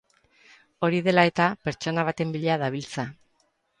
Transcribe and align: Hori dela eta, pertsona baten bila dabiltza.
Hori 0.87 1.01
dela 1.07 1.25
eta, 1.31 1.47
pertsona 1.67 2.07
baten 2.09 2.33
bila 2.39 2.57
dabiltza. 2.63 3.07